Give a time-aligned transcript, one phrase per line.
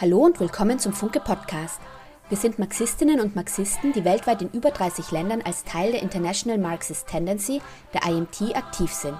[0.00, 1.80] Hallo und willkommen zum Funke Podcast.
[2.28, 6.58] Wir sind Marxistinnen und Marxisten, die weltweit in über 30 Ländern als Teil der International
[6.58, 9.16] Marxist Tendency, der IMT, aktiv sind.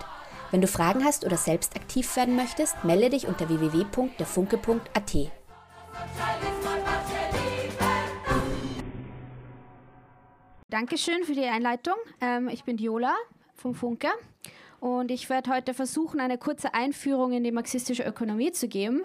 [0.50, 5.16] Wenn du Fragen hast oder selbst aktiv werden möchtest, melde dich unter www.derfunke.at.
[10.70, 11.95] Dankeschön für die Einleitung.
[12.20, 13.14] Ähm, ich bin Diola
[13.54, 14.09] vom Funke
[14.80, 19.05] und ich werde heute versuchen, eine kurze Einführung in die marxistische Ökonomie zu geben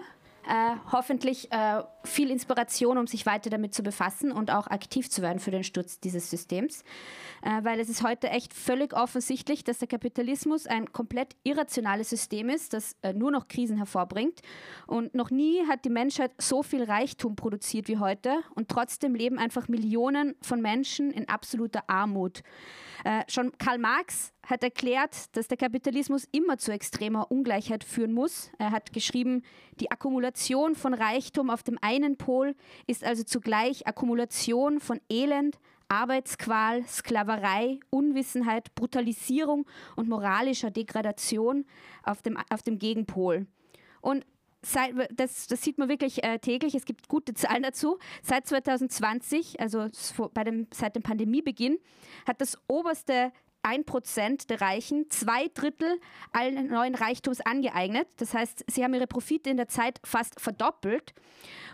[0.92, 5.38] hoffentlich äh, viel Inspiration, um sich weiter damit zu befassen und auch aktiv zu werden
[5.38, 6.82] für den Sturz dieses Systems.
[7.42, 12.48] Äh, weil es ist heute echt völlig offensichtlich, dass der Kapitalismus ein komplett irrationales System
[12.48, 14.40] ist, das äh, nur noch Krisen hervorbringt.
[14.86, 19.38] Und noch nie hat die Menschheit so viel Reichtum produziert wie heute und trotzdem leben
[19.38, 22.42] einfach Millionen von Menschen in absoluter Armut.
[23.04, 28.50] Äh, schon Karl Marx hat erklärt, dass der Kapitalismus immer zu extremer Ungleichheit führen muss.
[28.58, 29.42] Er hat geschrieben,
[29.80, 32.54] die Akkumulation von Reichtum auf dem einen Pol
[32.86, 39.66] ist also zugleich Akkumulation von Elend, Arbeitsqual, Sklaverei, Unwissenheit, Brutalisierung
[39.96, 41.66] und moralischer Degradation
[42.04, 43.46] auf dem, auf dem Gegenpol.
[44.00, 44.24] Und
[44.62, 46.74] Seit, das, das, sieht man wirklich äh, täglich.
[46.74, 47.98] Es gibt gute Zahlen dazu.
[48.22, 49.86] Seit 2020, also
[50.34, 51.78] bei dem, seit dem Pandemiebeginn,
[52.26, 53.32] hat das oberste
[53.62, 56.00] 1% der Reichen zwei Drittel
[56.32, 58.08] allen neuen Reichtums angeeignet.
[58.16, 61.14] Das heißt, sie haben ihre Profite in der Zeit fast verdoppelt.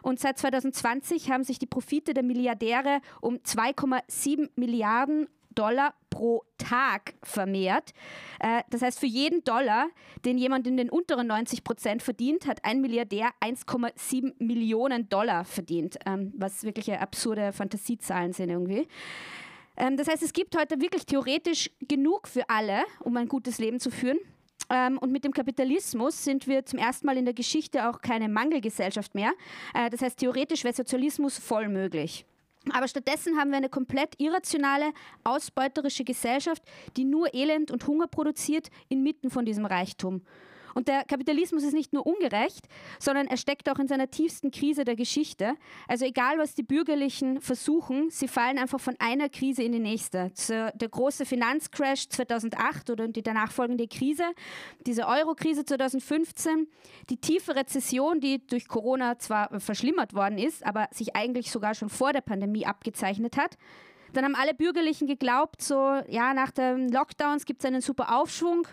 [0.02, 7.14] Und seit 2020 haben sich die Profite der Milliardäre um 2,7 Milliarden Dollar pro Tag
[7.22, 7.92] vermehrt.
[8.38, 9.88] Äh, das heißt, für jeden Dollar,
[10.24, 15.98] den jemand in den unteren 90 Prozent verdient, hat ein Milliardär 1,7 Millionen Dollar verdient,
[16.06, 18.86] ähm, was wirklich absurde Fantasiezahlen sind irgendwie.
[19.76, 23.80] Ähm, das heißt, es gibt heute wirklich theoretisch genug für alle, um ein gutes Leben
[23.80, 24.18] zu führen.
[24.68, 28.28] Ähm, und mit dem Kapitalismus sind wir zum ersten Mal in der Geschichte auch keine
[28.28, 29.32] Mangelgesellschaft mehr.
[29.74, 32.24] Äh, das heißt, theoretisch wäre Sozialismus voll möglich.
[32.72, 34.92] Aber stattdessen haben wir eine komplett irrationale,
[35.22, 36.62] ausbeuterische Gesellschaft,
[36.96, 40.22] die nur Elend und Hunger produziert inmitten von diesem Reichtum.
[40.76, 44.84] Und der Kapitalismus ist nicht nur ungerecht, sondern er steckt auch in seiner tiefsten Krise
[44.84, 45.54] der Geschichte.
[45.88, 50.30] Also egal, was die Bürgerlichen versuchen, sie fallen einfach von einer Krise in die nächste.
[50.50, 54.24] Der große Finanzcrash 2008 oder die danach folgende Krise,
[54.86, 56.68] diese Euro-Krise 2015,
[57.08, 61.88] die tiefe Rezession, die durch Corona zwar verschlimmert worden ist, aber sich eigentlich sogar schon
[61.88, 63.56] vor der Pandemie abgezeichnet hat.
[64.12, 68.66] Dann haben alle Bürgerlichen geglaubt, so, ja, nach den Lockdowns gibt es einen super Aufschwung.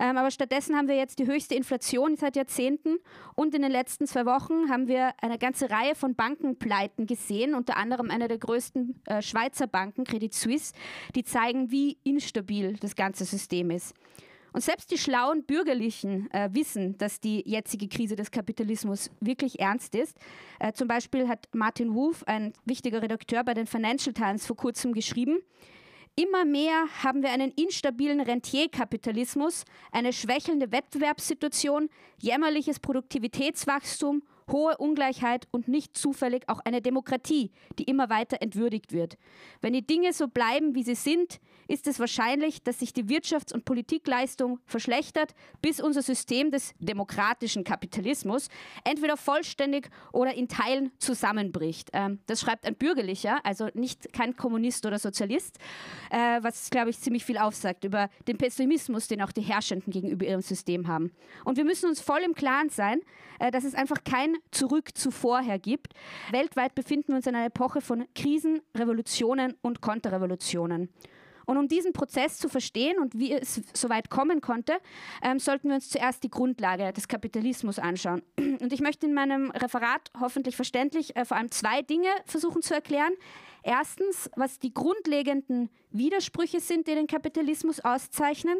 [0.00, 2.98] Ähm, aber stattdessen haben wir jetzt die höchste Inflation seit Jahrzehnten.
[3.34, 7.76] Und in den letzten zwei Wochen haben wir eine ganze Reihe von Bankenpleiten gesehen, unter
[7.76, 10.72] anderem eine der größten äh, Schweizer Banken, Credit Suisse,
[11.14, 13.94] die zeigen, wie instabil das ganze System ist.
[14.58, 19.94] Und selbst die schlauen Bürgerlichen äh, wissen, dass die jetzige Krise des Kapitalismus wirklich ernst
[19.94, 20.16] ist.
[20.58, 24.94] Äh, zum Beispiel hat Martin Wolf, ein wichtiger Redakteur bei den Financial Times, vor kurzem
[24.94, 25.38] geschrieben,
[26.16, 31.88] Immer mehr haben wir einen instabilen Rentierkapitalismus, eine schwächelnde Wettbewerbssituation,
[32.20, 39.16] jämmerliches Produktivitätswachstum hohe Ungleichheit und nicht zufällig auch eine Demokratie, die immer weiter entwürdigt wird.
[39.60, 43.52] Wenn die Dinge so bleiben, wie sie sind, ist es wahrscheinlich, dass sich die Wirtschafts-
[43.52, 48.48] und Politikleistung verschlechtert, bis unser System des demokratischen Kapitalismus
[48.84, 51.90] entweder vollständig oder in Teilen zusammenbricht.
[51.92, 55.58] Ähm, das schreibt ein Bürgerlicher, also nicht kein Kommunist oder Sozialist,
[56.10, 60.24] äh, was, glaube ich, ziemlich viel aufsagt über den Pessimismus, den auch die Herrschenden gegenüber
[60.24, 61.12] ihrem System haben.
[61.44, 63.00] Und wir müssen uns voll im Klaren sein,
[63.38, 65.94] äh, dass es einfach kein Zurück zu vorher gibt.
[66.30, 70.88] Weltweit befinden wir uns in einer Epoche von Krisen, Revolutionen und Konterrevolutionen.
[71.48, 74.74] Und um diesen Prozess zu verstehen und wie es so weit kommen konnte,
[75.22, 78.20] ähm, sollten wir uns zuerst die Grundlage des Kapitalismus anschauen.
[78.36, 82.74] Und ich möchte in meinem Referat hoffentlich verständlich äh, vor allem zwei Dinge versuchen zu
[82.74, 83.14] erklären.
[83.62, 88.58] Erstens, was die grundlegenden Widersprüche sind, die den Kapitalismus auszeichnen.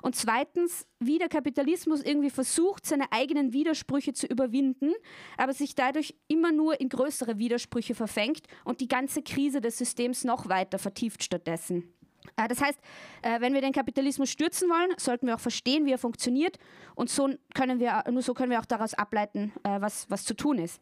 [0.00, 4.94] Und zweitens, wie der Kapitalismus irgendwie versucht, seine eigenen Widersprüche zu überwinden,
[5.36, 10.24] aber sich dadurch immer nur in größere Widersprüche verfängt und die ganze Krise des Systems
[10.24, 11.92] noch weiter vertieft stattdessen.
[12.36, 12.78] Äh, das heißt,
[13.22, 16.58] äh, wenn wir den Kapitalismus stürzen wollen, sollten wir auch verstehen, wie er funktioniert
[16.94, 20.34] und so können wir, nur so können wir auch daraus ableiten, äh, was, was zu
[20.34, 20.80] tun ist.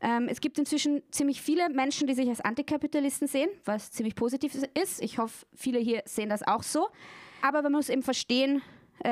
[0.00, 4.54] Ähm, es gibt inzwischen ziemlich viele Menschen, die sich als Antikapitalisten sehen, was ziemlich positiv
[4.54, 5.02] ist.
[5.02, 6.88] Ich hoffe, viele hier sehen das auch so.
[7.42, 8.62] Aber man muss eben verstehen,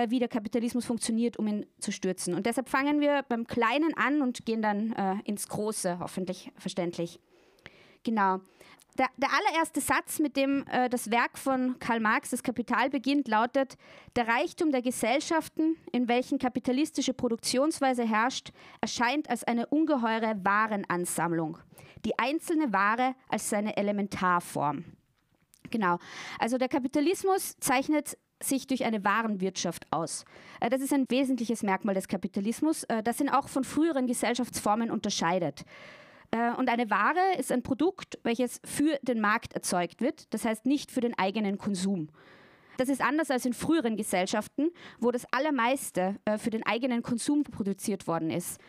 [0.09, 2.35] wie der Kapitalismus funktioniert, um ihn zu stürzen.
[2.35, 7.21] Und deshalb fangen wir beim Kleinen an und gehen dann ins Große, hoffentlich verständlich.
[8.03, 8.41] Genau.
[8.99, 13.29] Der, der, allererste Satz, mit dem äh, das Werk von Karl Marx, das Kapital, beginnt,
[13.29, 13.77] lautet,
[14.17, 18.51] der Reichtum der Gesellschaften, in welchen kapitalistische Produktionsweise herrscht,
[18.81, 21.59] erscheint als eine ungeheure Warenansammlung,
[22.05, 24.85] die einzelne Ware als seine Elementarform.
[25.71, 25.99] Genau,
[26.39, 30.25] also der Kapitalismus zeichnet sich durch eine Warenwirtschaft aus.
[30.61, 34.91] Äh, das ist ein wesentliches Merkmal des Kapitalismus, äh, das ihn auch von früheren Gesellschaftsformen
[34.91, 35.65] unterscheidet.
[36.31, 40.67] Äh, und eine Ware ist ein Produkt, welches für den Markt erzeugt wird, das heißt
[40.67, 42.09] nicht für den eigenen Konsum.
[42.77, 48.07] Das ist anders als in früheren Gesellschaften, wo das Allermeiste für den eigenen Konsum produziert
[48.07, 48.61] worden ist.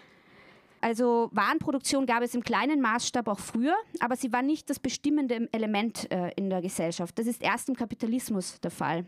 [0.80, 5.50] Also Warenproduktion gab es im kleinen Maßstab auch früher, aber sie war nicht das bestimmende
[5.52, 6.06] Element
[6.38, 7.20] in der Gesellschaft.
[7.20, 9.06] Das ist erst im Kapitalismus der Fall.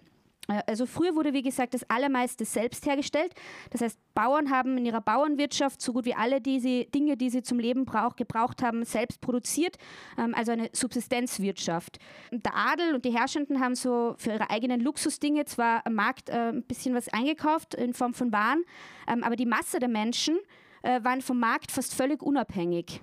[0.50, 3.34] Äh, also früher wurde, wie gesagt, das allermeiste selbst hergestellt.
[3.70, 7.42] Das heißt, Bauern haben in ihrer Bauernwirtschaft so gut wie alle diese Dinge, die sie
[7.42, 9.78] zum Leben brauch, gebraucht haben, selbst produziert.
[10.18, 12.00] Ähm, also eine Subsistenzwirtschaft.
[12.32, 16.50] Der Adel und die Herrschenden haben so für ihre eigenen Luxusdinge zwar am Markt äh,
[16.50, 18.64] ein bisschen was eingekauft in Form von Waren,
[19.08, 20.38] ähm, aber die Masse der Menschen
[20.82, 23.02] äh, waren vom Markt fast völlig unabhängig.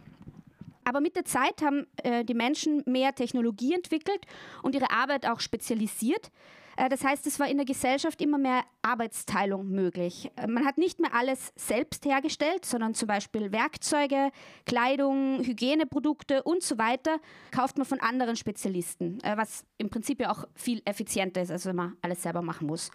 [0.84, 1.88] Aber mit der Zeit haben
[2.28, 4.24] die Menschen mehr Technologie entwickelt
[4.62, 6.30] und ihre Arbeit auch spezialisiert.
[6.76, 10.30] Äh, das heißt, es war in der Gesellschaft immer mehr Arbeitsteilung möglich.
[10.36, 14.30] Äh, man hat nicht mehr alles selbst hergestellt, sondern zum Beispiel Werkzeuge,
[14.66, 17.18] Kleidung, Hygieneprodukte und so weiter
[17.50, 21.66] kauft man von anderen Spezialisten, äh, was im Prinzip ja auch viel effizienter ist, als
[21.66, 22.90] wenn man alles selber machen muss.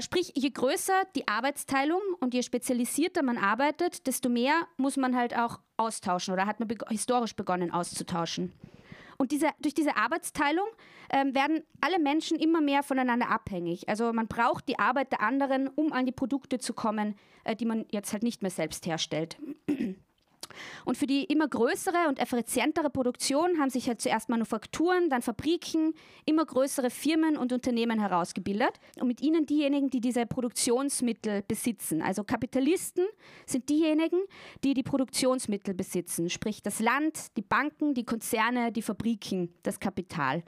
[0.00, 5.36] Sprich, je größer die Arbeitsteilung und je spezialisierter man arbeitet, desto mehr muss man halt
[5.36, 8.54] auch austauschen oder hat man historisch begonnen auszutauschen.
[9.18, 10.66] Und diese, durch diese Arbeitsteilung
[11.10, 13.88] ähm, werden alle Menschen immer mehr voneinander abhängig.
[13.88, 17.66] Also man braucht die Arbeit der anderen, um an die Produkte zu kommen, äh, die
[17.66, 19.36] man jetzt halt nicht mehr selbst herstellt.
[20.84, 25.94] Und für die immer größere und effizientere Produktion haben sich halt zuerst Manufakturen, dann Fabriken,
[26.24, 28.72] immer größere Firmen und Unternehmen herausgebildet.
[29.00, 32.02] Und mit ihnen diejenigen, die diese Produktionsmittel besitzen.
[32.02, 33.04] Also Kapitalisten
[33.46, 34.20] sind diejenigen,
[34.62, 40.42] die die Produktionsmittel besitzen, sprich das Land, die Banken, die Konzerne, die Fabriken, das Kapital.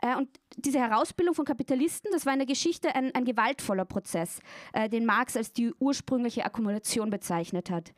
[0.00, 4.40] Äh, und diese Herausbildung von Kapitalisten, das war in der Geschichte ein, ein gewaltvoller Prozess,
[4.72, 7.92] äh, den Marx als die ursprüngliche Akkumulation bezeichnet hat.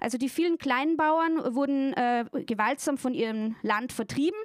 [0.00, 4.38] Also die vielen Kleinbauern wurden äh, gewaltsam von ihrem Land vertrieben.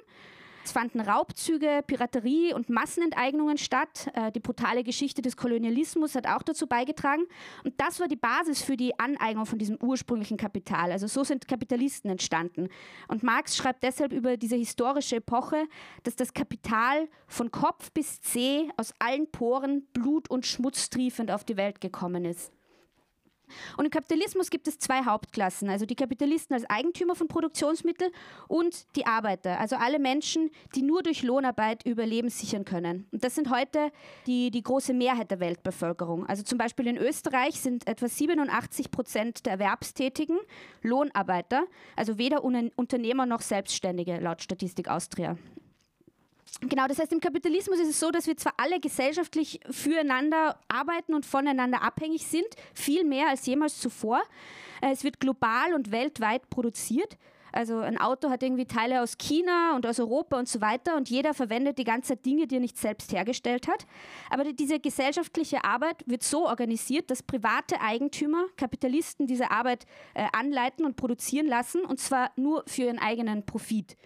[0.66, 4.10] Es fanden Raubzüge, Piraterie und Massenenteignungen statt.
[4.14, 7.22] Äh, die brutale Geschichte des Kolonialismus hat auch dazu beigetragen.
[7.62, 10.90] Und das war die Basis für die Aneignung von diesem ursprünglichen Kapital.
[10.90, 12.68] Also so sind Kapitalisten entstanden.
[13.06, 15.68] Und Marx schreibt deshalb über diese historische Epoche,
[16.02, 21.44] dass das Kapital von Kopf bis Zeh aus allen Poren Blut und Schmutz triefend auf
[21.44, 22.55] die Welt gekommen ist.
[23.76, 28.10] Und im Kapitalismus gibt es zwei Hauptklassen, also die Kapitalisten als Eigentümer von Produktionsmitteln
[28.48, 33.06] und die Arbeiter, also alle Menschen, die nur durch Lohnarbeit Überleben sichern können.
[33.12, 33.90] Und das sind heute
[34.26, 36.26] die, die große Mehrheit der Weltbevölkerung.
[36.26, 40.38] Also zum Beispiel in Österreich sind etwa 87 Prozent der Erwerbstätigen
[40.82, 45.36] Lohnarbeiter, also weder Unternehmer noch Selbstständige laut Statistik Austria.
[46.60, 51.14] Genau, das heißt, im Kapitalismus ist es so, dass wir zwar alle gesellschaftlich füreinander arbeiten
[51.14, 54.22] und voneinander abhängig sind, viel mehr als jemals zuvor.
[54.80, 57.18] Äh, es wird global und weltweit produziert.
[57.52, 61.08] Also ein Auto hat irgendwie Teile aus China und aus Europa und so weiter und
[61.08, 63.86] jeder verwendet die ganze Zeit Dinge, die er nicht selbst hergestellt hat.
[64.28, 70.84] Aber diese gesellschaftliche Arbeit wird so organisiert, dass private Eigentümer, Kapitalisten diese Arbeit äh, anleiten
[70.84, 73.96] und produzieren lassen und zwar nur für ihren eigenen Profit.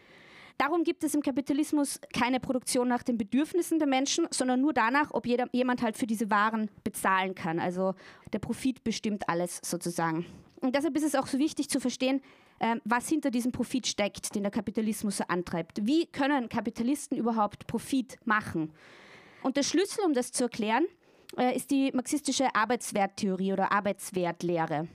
[0.60, 5.10] Darum gibt es im Kapitalismus keine Produktion nach den Bedürfnissen der Menschen, sondern nur danach,
[5.12, 7.58] ob jeder, jemand halt für diese Waren bezahlen kann.
[7.58, 7.94] Also
[8.34, 10.26] der Profit bestimmt alles sozusagen.
[10.60, 12.20] Und deshalb ist es auch so wichtig zu verstehen,
[12.58, 15.86] äh, was hinter diesem Profit steckt, den der Kapitalismus so antreibt.
[15.86, 18.70] Wie können Kapitalisten überhaupt Profit machen?
[19.42, 20.84] Und der Schlüssel, um das zu erklären,
[21.38, 24.88] äh, ist die marxistische Arbeitswerttheorie oder Arbeitswertlehre.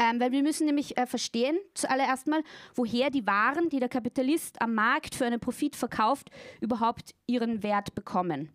[0.00, 2.42] Ähm, weil wir müssen nämlich äh, verstehen, zuallererst mal,
[2.74, 6.30] woher die Waren, die der Kapitalist am Markt für einen Profit verkauft,
[6.60, 8.50] überhaupt ihren Wert bekommen.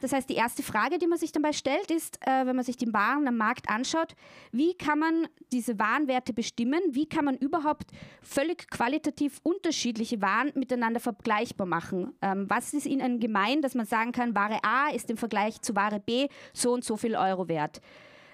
[0.00, 2.76] Das heißt, die erste Frage, die man sich dabei stellt, ist, äh, wenn man sich
[2.76, 4.14] die Waren am Markt anschaut,
[4.50, 6.80] wie kann man diese Warenwerte bestimmen?
[6.90, 7.90] Wie kann man überhaupt
[8.22, 12.14] völlig qualitativ unterschiedliche Waren miteinander vergleichbar machen?
[12.22, 15.76] Ähm, was ist ihnen gemein, dass man sagen kann, Ware A ist im Vergleich zu
[15.76, 17.80] Ware B so und so viel Euro wert?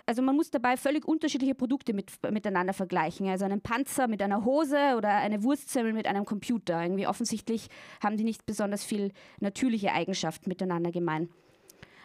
[0.06, 3.28] Also man muss dabei völlig unterschiedliche Produkte mit, miteinander vergleichen.
[3.28, 6.80] Also einen Panzer mit einer Hose oder eine Wurstsemmel mit einem Computer.
[6.80, 7.68] Irgendwie offensichtlich
[8.02, 11.28] haben die nicht besonders viel natürliche Eigenschaften miteinander gemein.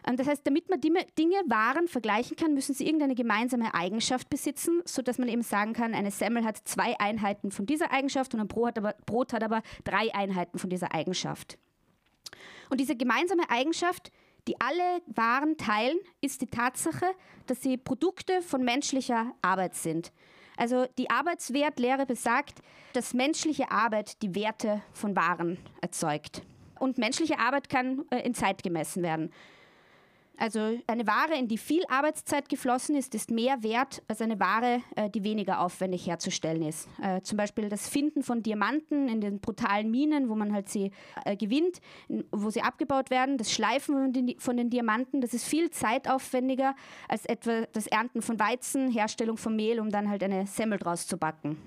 [0.07, 1.05] Ähm, das heißt, damit man Dinge,
[1.45, 6.11] Waren vergleichen kann, müssen sie irgendeine gemeinsame Eigenschaft besitzen, sodass man eben sagen kann, eine
[6.11, 9.61] Semmel hat zwei Einheiten von dieser Eigenschaft und ein Brot hat aber, Brot hat aber
[9.83, 11.57] drei Einheiten von dieser Eigenschaft.
[12.69, 14.11] Und diese gemeinsame Eigenschaft,
[14.47, 17.05] die alle Waren teilen, ist die Tatsache,
[17.47, 20.11] dass sie Produkte von menschlicher Arbeit sind.
[20.57, 22.59] Also die Arbeitswertlehre besagt,
[22.93, 26.41] dass menschliche Arbeit die Werte von Waren erzeugt.
[26.79, 29.31] Und menschliche Arbeit kann äh, in Zeit gemessen werden.
[30.41, 34.81] Also eine Ware, in die viel Arbeitszeit geflossen ist, ist mehr wert als eine Ware,
[34.95, 36.89] äh, die weniger aufwendig herzustellen ist.
[36.99, 40.89] Äh, zum Beispiel das Finden von Diamanten in den brutalen Minen, wo man halt sie
[41.25, 41.79] äh, gewinnt,
[42.31, 46.75] wo sie abgebaut werden, das Schleifen von den, Diamanten, das ist viel zeitaufwendiger
[47.07, 51.05] als etwa das Ernten von Weizen, Herstellung von Mehl, um dann halt eine Semmel draus
[51.05, 51.61] zu backen.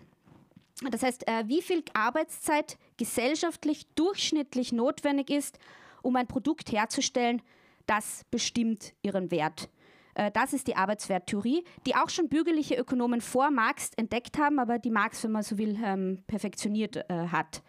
[0.91, 5.61] Das heißt, wie viel Arbeitszeit gesellschaftlich durchschnittlich notwendig ist,
[6.03, 7.41] um ein Produkt herzustellen,
[7.87, 9.69] das bestimmt ihren Wert.
[10.15, 14.79] Äh, das ist die Arbeitswerttheorie, die auch schon bürgerliche Ökonomen vor Marx entdeckt haben, aber
[14.79, 17.63] die Marx, wenn man so will, ähm, perfektioniert äh, hat.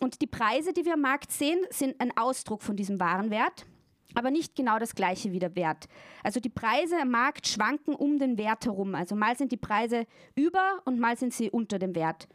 [0.00, 3.66] Und die Preise, die wir am Markt sehen, sind ein Ausdruck von diesem Warenwert,
[4.14, 5.88] aber nicht genau das gleiche wie der Wert.
[6.22, 8.94] Also die Preise am Markt schwanken um den Wert herum.
[8.94, 12.28] Also mal sind die Preise über und mal sind sie unter dem Wert.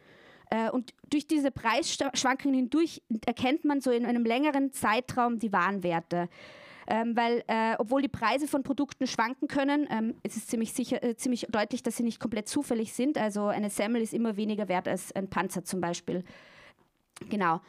[0.50, 6.30] Äh, und durch diese Preisschwankungen hindurch erkennt man so in einem längeren Zeitraum die Warenwerte
[6.88, 11.04] ähm, weil äh, obwohl die Preise von Produkten schwanken können, ähm, es ist ziemlich, sicher,
[11.04, 13.18] äh, ziemlich deutlich, dass sie nicht komplett zufällig sind.
[13.18, 16.24] Also eine Semmel ist immer weniger wert als ein Panzer zum Beispiel.
[17.30, 17.62] Genau.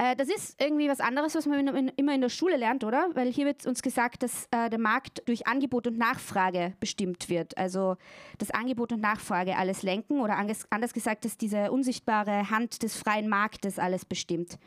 [0.00, 2.84] Äh, das ist irgendwie was anderes, was man in, in, immer in der Schule lernt,
[2.84, 3.10] oder?
[3.12, 7.58] Weil hier wird uns gesagt, dass äh, der Markt durch Angebot und Nachfrage bestimmt wird.
[7.58, 7.96] Also
[8.38, 13.28] das Angebot und Nachfrage alles lenken oder anders gesagt, dass diese unsichtbare Hand des freien
[13.28, 14.58] Marktes alles bestimmt.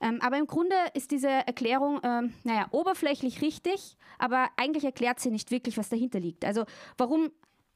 [0.00, 5.30] Ähm, aber im Grunde ist diese Erklärung, ähm, naja, oberflächlich richtig, aber eigentlich erklärt sie
[5.30, 6.44] nicht wirklich, was dahinter liegt.
[6.44, 6.64] Also
[6.98, 7.30] warum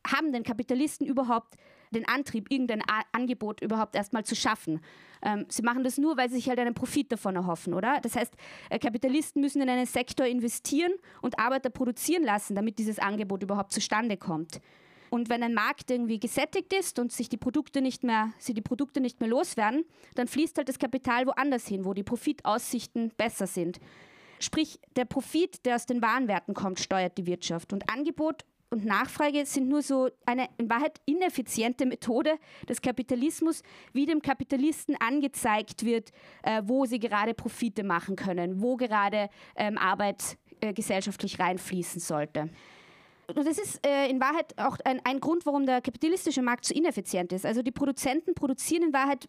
[0.07, 1.57] haben denn Kapitalisten überhaupt
[1.93, 4.81] den Antrieb, irgendein A Angebot überhaupt erstmal zu schaffen?
[5.23, 8.01] Ähm, sie machen das nur, weil sie sich halt einen Profit davon erhoffen, oder?
[8.01, 8.35] Das heißt,
[8.71, 13.73] äh, Kapitalisten müssen in einen Sektor investieren und Arbeiter produzieren lassen, damit dieses Angebot überhaupt
[13.73, 14.61] zustande kommt.
[15.11, 18.63] Und wenn ein Markt irgendwie gesättigt ist und sich die Produkte nicht mehr, sie die
[18.63, 23.49] Produkte nicht mehr loswerden, dann fließt halt das Kapital woanders hin, wo die Profitaussichten besser
[23.49, 23.81] sind.
[24.39, 27.73] Sprich, der Profit, der aus den Warenwerten kommt, steuert die Wirtschaft.
[27.73, 32.39] Und Angebot und Nachfrage sind nur so eine in Wahrheit ineffiziente Methode
[32.69, 33.63] des Kapitalismus,
[33.93, 36.13] wie dem Kapitalisten angezeigt wird,
[36.45, 42.49] äh, wo sie gerade Profite machen können, wo gerade ähm, Arbeit äh, gesellschaftlich reinfließen sollte
[43.37, 46.75] und das ist äh, in Wahrheit auch ein, ein Grund, warum der kapitalistische Markt so
[46.75, 47.47] ineffizient ist.
[47.47, 49.29] Also die Produzenten produzieren in Wahrheit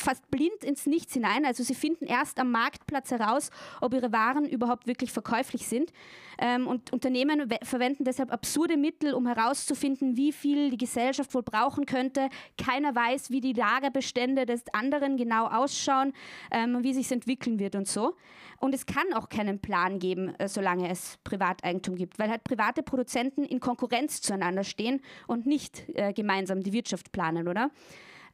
[0.00, 1.44] fast blind ins Nichts hinein.
[1.44, 3.50] Also sie finden erst am Marktplatz heraus,
[3.80, 5.92] ob ihre Waren überhaupt wirklich verkäuflich sind.
[6.38, 11.86] Ähm, und Unternehmen verwenden deshalb absurde Mittel, um herauszufinden, wie viel die Gesellschaft wohl brauchen
[11.86, 12.28] könnte.
[12.58, 16.12] Keiner weiß, wie die Lagerbestände des anderen genau ausschauen,
[16.50, 18.14] ähm, wie sich entwickeln wird und so.
[18.58, 22.82] Und es kann auch keinen Plan geben, äh, solange es Privateigentum gibt, weil halt private
[22.82, 27.70] Produzenten in Konkurrenz zueinander stehen und nicht äh, gemeinsam die Wirtschaft planen, oder?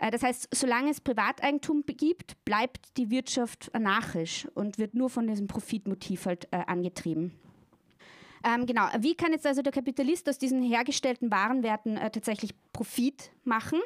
[0.02, 5.26] Äh, das heißt, solange es Privateigentum gibt, bleibt die Wirtschaft anarchisch und wird nur von
[5.26, 7.32] diesem Profitmotiv halt äh, angetrieben.
[8.44, 13.30] Ähm, genau, wie kann jetzt also der Kapitalist aus diesen hergestellten Warenwerten äh, tatsächlich Profit
[13.44, 13.80] machen?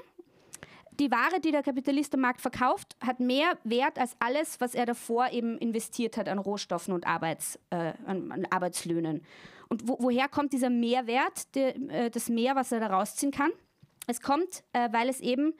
[0.99, 4.87] Die Ware, die der Kapitalist am Markt verkauft, hat mehr Wert als alles, was er
[4.87, 9.23] davor eben investiert hat an Rohstoffen und Arbeits, äh, an, Arbeitslöhnen.
[9.69, 13.51] Und wo, woher kommt dieser Mehrwert, der, das Mehr, was er da rausziehen kann?
[14.07, 15.55] Es kommt, weil es eben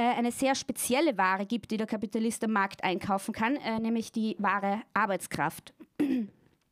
[0.00, 4.36] eine sehr spezielle Ware gibt, die der Kapitalist am Markt einkaufen kann, äh, nämlich die
[4.38, 5.74] wahre Arbeitskraft.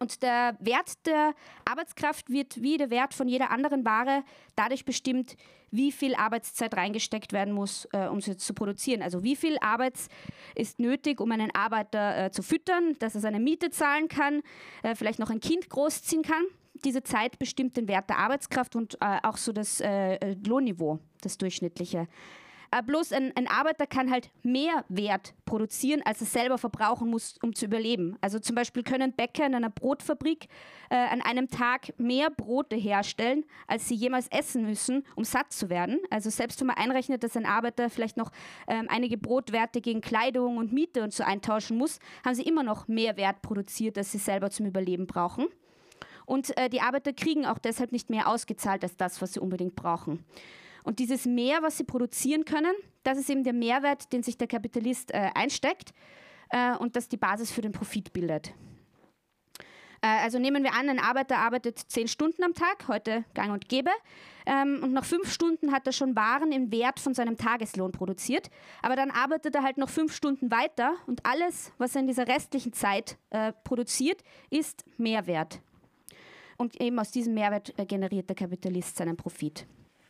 [0.02, 1.34] Und der Wert der
[1.66, 4.24] Arbeitskraft wird wie der Wert von jeder anderen Ware
[4.56, 5.36] dadurch bestimmt,
[5.70, 9.02] wie viel Arbeitszeit reingesteckt werden muss, äh, um sie zu produzieren.
[9.02, 9.98] Also wie viel Arbeit
[10.54, 14.40] ist nötig, um einen Arbeiter äh, zu füttern, dass er seine Miete zahlen kann,
[14.82, 16.44] äh, vielleicht noch ein Kind großziehen kann.
[16.82, 21.36] Diese Zeit bestimmt den Wert der Arbeitskraft und äh, auch so das äh, Lohnniveau, das
[21.36, 22.08] durchschnittliche.
[22.72, 27.36] Äh, bloß ein, ein, Arbeiter kann halt mehr Wert produzieren, als er selber verbrauchen muss,
[27.42, 28.16] um zu überleben.
[28.20, 30.46] Also zum Beispiel können Bäcker in einer Brotfabrik
[30.88, 35.68] äh, an einem Tag mehr Brote herstellen, als sie jemals essen müssen, um satt zu
[35.68, 35.98] werden.
[36.10, 38.30] Also selbst wenn man einrechnet, dass ein Arbeiter vielleicht noch
[38.68, 42.86] ähm, einige Brotwerte gegen Kleidung und Miete und so eintauschen muss, haben sie immer noch
[42.86, 45.48] mehr Wert produziert, als sie selber zum Überleben brauchen.
[46.24, 49.74] Und äh, die Arbeiter kriegen auch deshalb nicht mehr ausgezahlt als das, was sie unbedingt
[49.74, 50.24] brauchen.
[50.84, 54.48] Und dieses Mehr, was sie produzieren können, das ist eben der Mehrwert, den sich der
[54.48, 55.92] Kapitalist äh, einsteckt
[56.50, 58.52] äh, und das die Basis für den Profit bildet.
[60.02, 63.68] Äh, also nehmen wir an, ein Arbeiter arbeitet zehn Stunden am Tag, heute gang und
[63.68, 63.90] gäbe,
[64.46, 68.50] ähm, und nach fünf Stunden hat er schon Waren im Wert von seinem Tageslohn produziert.
[68.82, 72.26] Aber dann arbeitet er halt noch fünf Stunden weiter und alles, was er in dieser
[72.26, 75.60] restlichen Zeit äh, produziert, ist Mehrwert.
[76.56, 79.66] Und eben aus diesem Mehrwert äh, generiert der Kapitalist seinen Profit.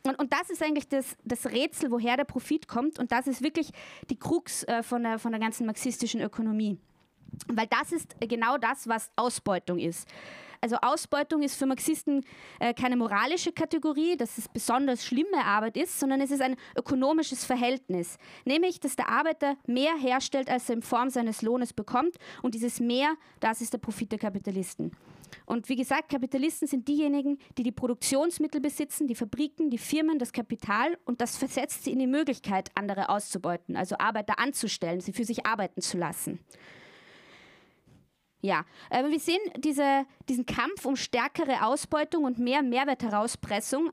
[0.06, 2.98] Und, und, das ist eigentlich das, das, Rätsel, woher der Profit kommt.
[2.98, 3.70] Und das ist wirklich
[4.08, 6.78] die Krux äh, von, der, von der ganzen marxistischen Ökonomie.
[7.48, 10.08] Weil das ist genau das, was Ausbeutung ist.
[10.62, 12.22] Also Ausbeutung ist für Marxisten
[12.58, 17.46] äh, keine moralische Kategorie, dass es besonders schlimme Arbeit ist, sondern es ist ein ökonomisches
[17.46, 18.18] Verhältnis.
[18.44, 22.16] Nämlich, dass der Arbeiter mehr herstellt, als er in Form seines Lohnes bekommt.
[22.42, 24.92] Und dieses Mehr, das ist der Profit der Kapitalisten.
[25.46, 30.32] Und wie gesagt, Kapitalisten sind diejenigen, die die Produktionsmittel besitzen, die Fabriken, die Firmen, das
[30.32, 35.24] Kapital und das versetzt sie in die Möglichkeit, andere auszubeuten, also Arbeiter anzustellen, sie für
[35.24, 36.40] sich arbeiten zu lassen.
[38.42, 43.90] Ja, wir sehen diese, diesen Kampf um stärkere Ausbeutung und mehr Mehrwertherauspressung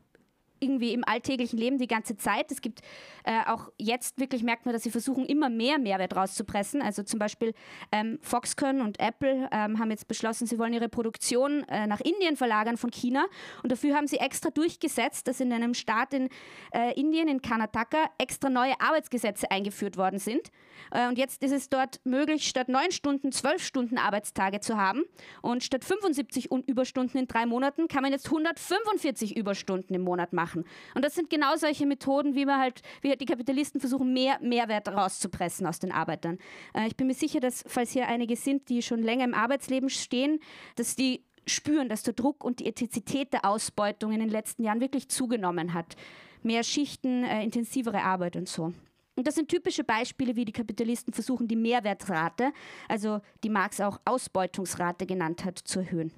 [0.60, 2.52] irgendwie im alltäglichen Leben die ganze Zeit.
[2.52, 2.82] Es gibt
[3.24, 6.82] äh, auch jetzt wirklich merkt man, dass sie versuchen, immer mehr Mehrwert rauszupressen.
[6.82, 7.54] Also zum Beispiel
[7.92, 12.36] ähm, Foxconn und Apple ähm, haben jetzt beschlossen, sie wollen ihre Produktion äh, nach Indien
[12.38, 13.26] verlagern von China.
[13.64, 16.30] Und dafür haben sie extra durchgesetzt, dass in einem Staat in
[16.74, 20.52] äh, Indien, in Karnataka, extra neue Arbeitsgesetze eingeführt worden sind.
[20.92, 25.04] Äh, und jetzt ist es dort möglich, statt neun Stunden, zwölf Stunden Arbeitstage zu haben.
[25.42, 30.47] Und statt 75 Überstunden in drei Monaten kann man jetzt 145 Überstunden im Monat machen
[30.48, 30.63] machen.
[30.96, 34.88] Und das sind genau solche Methoden, wie man halt, wie die Kapitalisten versuchen, mehr Mehrwert
[34.88, 36.38] rauszupressen aus den Arbeitern.
[36.74, 39.89] Äh, ich bin mir sicher, dass, falls hier einige sind, die schon länger im Arbeitsleben
[39.89, 40.39] stehen,
[40.75, 44.82] dass die spüren, dass der Druck und die Ethizität der Ausbeutung in den letzten Jahren
[44.82, 45.96] wirklich zugenommen hat.
[46.44, 48.74] Mehr Schichten, äh, intensivere Arbeit und so.
[49.16, 52.51] Und das sind typische Beispiele, wie die Kapitalisten versuchen, die Mehrwertrate,
[52.88, 56.12] also die Marx auch Ausbeutungsrate genannt hat, zu erhöhen.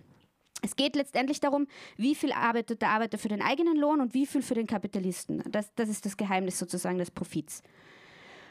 [0.62, 4.26] Es geht letztendlich darum, wie viel arbeitet der Arbeiter für den eigenen Lohn und wie
[4.26, 5.44] viel für den Kapitalisten.
[5.50, 7.64] Das, das ist das Geheimnis sozusagen des Profits.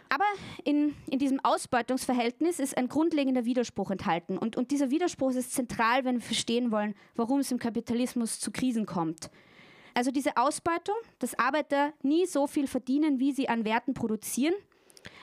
[0.08, 0.24] Aber
[0.64, 4.38] in, in diesem Ausbeutungsverhältnis ist ein grundlegender Widerspruch enthalten.
[4.38, 8.50] Und, und dieser Widerspruch ist zentral, wenn wir verstehen wollen, warum es im Kapitalismus zu
[8.50, 9.30] Krisen kommt.
[9.94, 14.54] Also diese Ausbeutung, dass Arbeiter nie so viel verdienen, wie sie an Werten produzieren,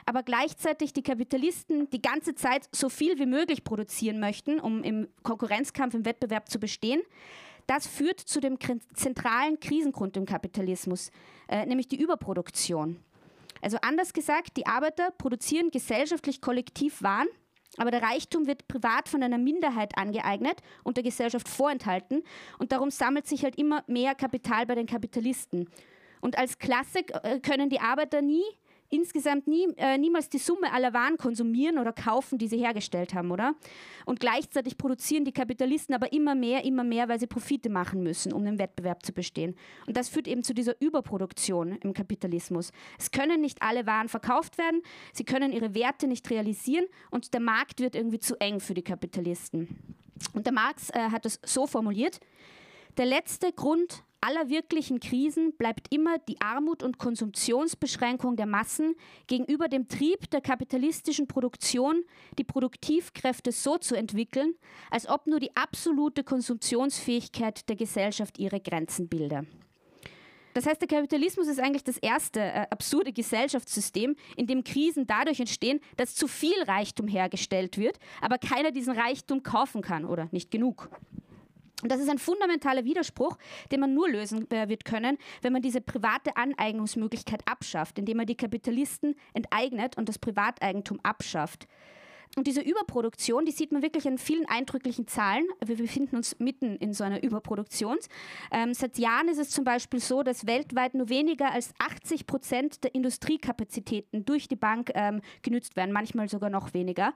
[0.06, 5.08] aber gleichzeitig die Kapitalisten die ganze Zeit so viel wie möglich produzieren möchten, um im
[5.24, 7.02] Konkurrenzkampf, im Wettbewerb zu bestehen.
[7.68, 8.58] Das führt zu dem
[8.94, 11.12] zentralen Krisengrund im Kapitalismus,
[11.48, 13.00] äh, nämlich die Überproduktion.
[13.62, 17.28] Also anders gesagt, die Arbeiter produzieren gesellschaftlich kollektiv Waren,
[17.78, 22.24] aber der Reichtum wird privat von einer Minderheit angeeignet und der Gesellschaft vorenthalten
[22.60, 25.68] und darum sammelt sich halt immer mehr Kapital bei den Kapitalisten.
[26.22, 28.44] Und als Klasse äh, können die Arbeiter nie
[28.90, 33.32] insgesamt nie, äh, niemals die Summe aller Waren konsumieren oder kaufen, die sie hergestellt haben,
[33.32, 33.56] oder?
[34.06, 38.34] Und gleichzeitig produzieren die Kapitalisten aber immer mehr, immer mehr, weil sie Profite machen müssen,
[38.34, 39.56] um im Wettbewerb zu bestehen.
[39.88, 42.72] Und das führt eben zu dieser Überproduktion im Kapitalismus.
[43.00, 44.82] Es können nicht alle Waren verkauft werden,
[45.14, 48.84] sie können ihre Werte nicht realisieren und der Markt wird irgendwie zu eng für die
[48.84, 49.96] Kapitalisten.
[50.34, 52.20] Und der Marx äh, hat es so formuliert,
[52.98, 58.96] der letzte Grund aller wirklichen Krisen bleibt immer die Armut und Konsumptionsbeschränkung der Massen
[59.28, 62.04] gegenüber dem Trieb der kapitalistischen Produktion,
[62.40, 64.56] die Produktivkräfte so zu entwickeln,
[64.90, 69.46] als ob nur die absolute Konsumptionsfähigkeit der Gesellschaft ihre Grenzen bilde.
[70.56, 75.42] Das heißt, der Kapitalismus ist eigentlich das erste äh, absurde Gesellschaftssystem, in dem Krisen dadurch
[75.42, 80.52] entstehen, dass zu viel Reichtum hergestellt wird, aber keiner diesen Reichtum kaufen kann oder nicht
[80.52, 80.90] genug.
[81.84, 83.38] Und das ist ein fundamentaler Widerspruch,
[83.72, 88.26] den man nur lösen äh, wird können, wenn man diese private Aneignungsmöglichkeit abschafft, indem man
[88.26, 91.68] die Kapitalisten enteignet und das Privateigentum abschafft.
[92.36, 95.46] Und diese Überproduktion, die sieht man wirklich in vielen eindrücklichen Zahlen.
[95.66, 97.98] Wir befinden uns mitten in so einer Überproduktion.
[98.52, 102.84] Ähm, seit Jahren ist es zum Beispiel so, dass weltweit nur weniger als 80 Prozent
[102.84, 107.14] der Industriekapazitäten durch die Bank ähm, genützt werden, manchmal sogar noch weniger.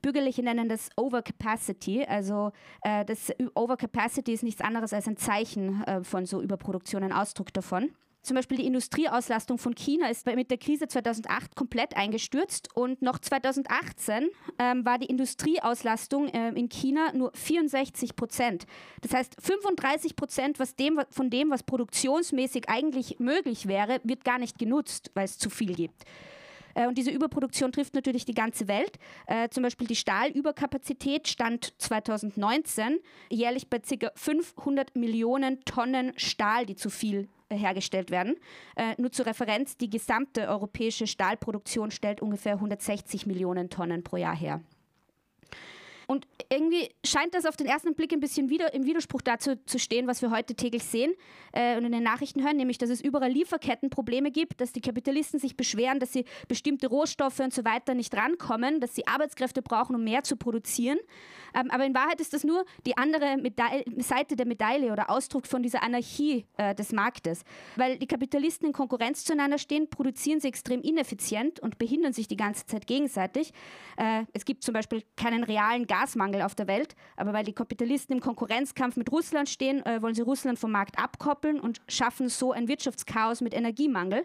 [0.00, 2.04] Bürgerliche nennen das Overcapacity.
[2.04, 7.12] Also äh, das Overcapacity ist nichts anderes als ein Zeichen äh, von so Überproduktion, ein
[7.12, 7.90] Ausdruck davon.
[8.22, 13.18] Zum Beispiel die Industrieauslastung von China ist mit der Krise 2008 komplett eingestürzt und noch
[13.18, 14.28] 2018
[14.60, 18.66] ähm, war die Industrieauslastung äh, in China nur 64 Prozent.
[19.00, 25.10] Das heißt, 35 Prozent von dem, was produktionsmäßig eigentlich möglich wäre, wird gar nicht genutzt,
[25.14, 26.04] weil es zu viel gibt.
[26.74, 28.98] Äh, und diese Überproduktion trifft natürlich die ganze Welt.
[29.26, 34.12] Äh, zum Beispiel die Stahlüberkapazität stand 2019 jährlich bei ca.
[34.14, 38.36] 500 Millionen Tonnen Stahl, die zu viel hergestellt werden.
[38.76, 44.36] Äh, nur zur Referenz, die gesamte europäische Stahlproduktion stellt ungefähr 160 Millionen Tonnen pro Jahr
[44.36, 44.60] her.
[46.06, 49.78] Und irgendwie scheint das auf den ersten Blick ein bisschen wieder im Widerspruch dazu zu
[49.78, 51.14] stehen, was wir heute täglich sehen
[51.52, 55.38] äh, und in den Nachrichten hören, nämlich, dass es überall Lieferkettenprobleme gibt, dass die Kapitalisten
[55.38, 59.96] sich beschweren, dass sie bestimmte Rohstoffe und so weiter nicht rankommen, dass sie Arbeitskräfte brauchen,
[59.96, 60.98] um mehr zu produzieren.
[61.54, 65.46] Ähm, aber in Wahrheit ist das nur die andere Medaille, Seite der Medaille oder Ausdruck
[65.46, 67.44] von dieser Anarchie äh, des Marktes.
[67.76, 72.36] Weil die Kapitalisten in Konkurrenz zueinander stehen, produzieren sie extrem ineffizient und behindern sich die
[72.36, 73.52] ganze Zeit gegenseitig.
[73.96, 78.16] Äh, es gibt zum Beispiel keinen realen Gasmangel auf der Welt, aber weil die Kapitalisten
[78.16, 82.50] im Konkurrenzkampf mit Russland stehen, äh, wollen sie Russland vom Markt abkoppeln und schaffen so
[82.50, 84.24] ein Wirtschaftschaos mit Energiemangel.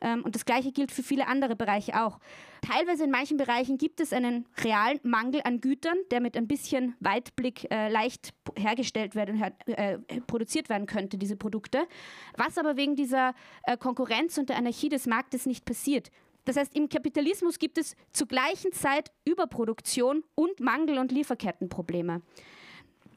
[0.00, 2.20] Ähm, und das Gleiche gilt für viele andere Bereiche auch.
[2.60, 6.94] Teilweise in manchen Bereichen gibt es einen realen Mangel an Gütern, der mit ein bisschen
[7.00, 11.88] Weitblick äh, leicht hergestellt werden, äh, produziert werden könnte, diese Produkte.
[12.36, 13.34] Was aber wegen dieser
[13.64, 16.10] äh, Konkurrenz und der Anarchie des Marktes nicht passiert.
[16.46, 22.22] Das heißt, im Kapitalismus gibt es zur gleichen Zeit Überproduktion und Mangel- und Lieferkettenprobleme.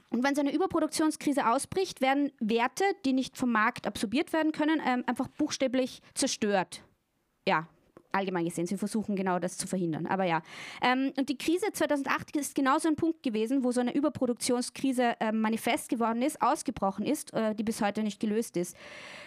[0.09, 4.81] Und wenn so eine Überproduktionskrise ausbricht, werden Werte, die nicht vom Markt absorbiert werden können,
[4.85, 6.83] ähm, einfach buchstäblich zerstört.
[7.47, 7.67] Ja,
[8.11, 8.65] allgemein gesehen.
[8.65, 10.05] Sie versuchen genau das zu verhindern.
[10.07, 10.41] Aber ja.
[10.81, 15.31] Ähm, und die Krise 2008 ist genauso ein Punkt gewesen, wo so eine Überproduktionskrise äh,
[15.31, 18.75] manifest geworden ist, ausgebrochen ist, äh, die bis heute nicht gelöst ist.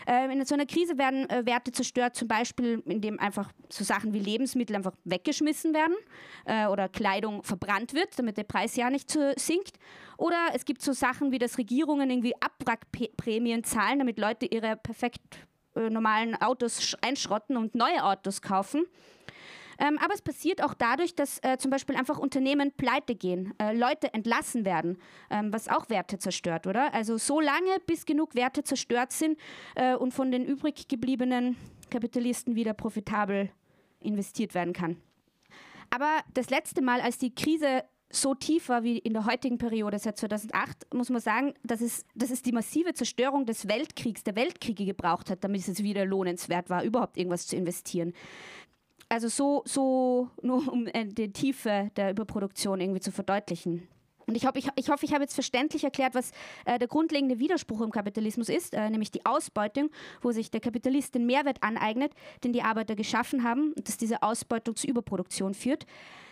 [0.07, 4.13] Äh, in so einer Krise werden äh, Werte zerstört, zum Beispiel, indem einfach so Sachen
[4.13, 5.95] wie Lebensmittel einfach weggeschmissen werden
[6.45, 9.79] äh, oder Kleidung verbrannt wird, damit der Preis ja nicht sinkt.
[10.17, 15.47] Oder es gibt so Sachen wie, dass Regierungen irgendwie Abwrackprämien zahlen, damit Leute ihre perfekt
[15.75, 18.87] äh, normalen Autos einschrotten und neue Autos kaufen.
[19.79, 23.77] Ähm, aber es passiert auch dadurch, dass äh, zum Beispiel einfach Unternehmen pleite gehen, äh,
[23.77, 24.99] Leute entlassen werden,
[25.31, 26.95] ähm, was auch Werte zerstört, oder?
[26.95, 29.39] Also so lange, bis genug Werte zerstört sind
[29.75, 31.57] äh, und von den übrig gebliebenen
[31.91, 33.51] Kapitalisten wieder profitabel
[34.01, 34.99] investiert werden kann.
[35.91, 39.99] Aber das letzte Mal, als die Krise so tief war wie in der heutigen Periode
[39.99, 44.37] seit 2008, muss man sagen, dass es, dass es die massive Zerstörung des Weltkriegs, der
[44.37, 48.13] Weltkriege gebraucht hat, damit es wieder lohnenswert war, überhaupt irgendwas zu investieren.
[49.09, 53.89] Also so, so nur um äh, die Tiefe der Überproduktion irgendwie zu verdeutlichen.
[54.27, 56.31] Und ich, hoffe, ich, ich, hoffe, ich habe jetzt verständlich erklärt, was
[56.65, 61.15] äh, der grundlegende Widerspruch im Kapitalismus ist, äh, nämlich die Ausbeutung, wo sich der Kapitalist
[61.15, 62.13] den Mehrwert aneignet,
[62.45, 65.87] den die Arbeiter geschaffen haben und dass diese Ausbeutung zu Überproduktion führt.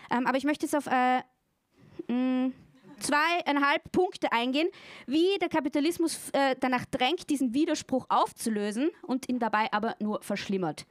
[0.09, 1.21] Ähm, aber ich möchte jetzt auf äh,
[2.11, 2.51] mh,
[2.99, 4.69] zweieinhalb Punkte eingehen,
[5.07, 10.85] wie der Kapitalismus äh, danach drängt, diesen Widerspruch aufzulösen und ihn dabei aber nur verschlimmert.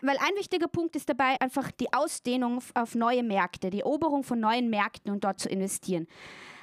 [0.00, 4.38] Weil ein wichtiger Punkt ist dabei einfach die Ausdehnung auf neue Märkte, die Eroberung von
[4.38, 6.06] neuen Märkten und dort zu investieren.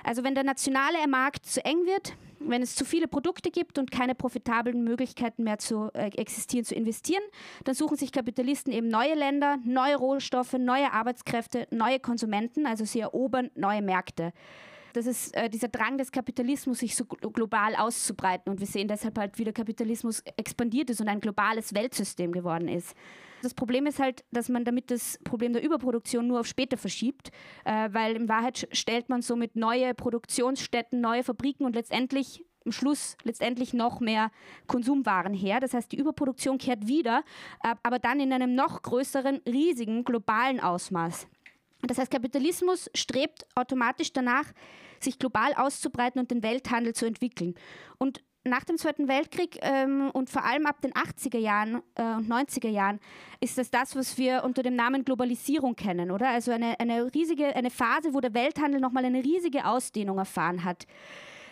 [0.04, 2.14] Also wenn der nationale Markt zu eng wird,
[2.48, 6.76] wenn es zu viele Produkte gibt und keine profitablen Möglichkeiten mehr zu äh, existieren, zu
[6.76, 7.24] investieren,
[7.64, 13.00] dann suchen sich Kapitalisten eben neue Länder, neue Rohstoffe, neue Arbeitskräfte, neue Konsumenten, also sie
[13.00, 14.34] erobern neue Märkte.
[14.96, 18.50] Das ist äh, dieser Drang des Kapitalismus, sich so global auszubreiten.
[18.50, 22.70] Und wir sehen deshalb halt, wie der Kapitalismus expandiert ist und ein globales Weltsystem geworden
[22.70, 22.96] ist.
[23.42, 27.32] Das Problem ist halt, dass man damit das Problem der Überproduktion nur auf später verschiebt,
[27.66, 33.18] äh, weil in Wahrheit stellt man somit neue Produktionsstätten, neue Fabriken und letztendlich am Schluss
[33.24, 34.32] letztendlich noch mehr
[34.66, 35.60] Konsumwaren her.
[35.60, 37.24] Das heißt, die Überproduktion kehrt wieder,
[37.64, 41.28] äh, aber dann in einem noch größeren, riesigen globalen Ausmaß.
[41.82, 44.46] Das heißt, Kapitalismus strebt automatisch danach,
[45.00, 47.56] sich global auszubreiten und den Welthandel zu entwickeln.
[47.98, 52.28] Und nach dem Zweiten Weltkrieg ähm, und vor allem ab den 80er Jahren äh, und
[52.28, 53.00] 90er Jahren
[53.40, 56.30] ist das das, was wir unter dem Namen Globalisierung kennen, oder?
[56.30, 60.86] Also eine, eine riesige, eine Phase, wo der Welthandel nochmal eine riesige Ausdehnung erfahren hat.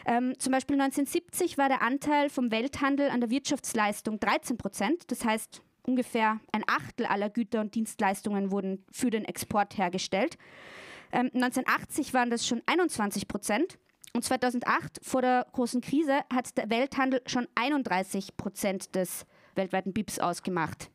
[0.06, 5.12] Ähm, zum Beispiel 1970 war der Anteil vom Welthandel an der Wirtschaftsleistung 13 Prozent.
[5.12, 10.38] Das heißt, ungefähr ein Achtel aller Güter und Dienstleistungen wurden für den Export hergestellt.
[11.14, 13.78] Ähm, 1980 waren das schon 21 Prozent.
[14.14, 20.20] Und 2008, vor der großen Krise, hat der Welthandel schon 31 Prozent des weltweiten BIPs
[20.20, 20.90] ausgemacht.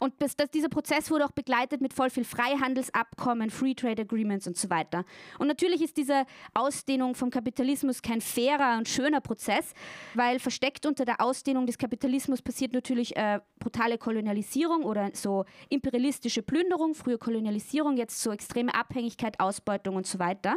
[0.00, 4.46] Und das, das, dieser Prozess wurde auch begleitet mit voll viel Freihandelsabkommen, Free Trade Agreements
[4.46, 5.04] und so weiter.
[5.38, 9.74] Und natürlich ist diese Ausdehnung vom Kapitalismus kein fairer und schöner Prozess,
[10.14, 16.42] weil versteckt unter der Ausdehnung des Kapitalismus passiert natürlich äh, brutale Kolonialisierung oder so imperialistische
[16.42, 20.56] Plünderung, frühe Kolonialisierung, jetzt so extreme Abhängigkeit, Ausbeutung und so weiter.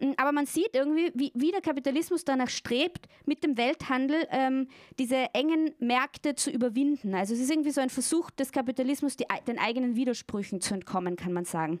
[0.00, 4.68] Mm, aber man sieht irgendwie, wie, wie der Kapitalismus danach strebt, mit dem Welthandel ähm,
[4.98, 7.14] diese engen Märkte zu überwinden.
[7.14, 11.16] Also es ist irgendwie so ein Versuch des Kapitalismus, die, den eigenen Widersprüchen zu entkommen,
[11.16, 11.80] kann man sagen.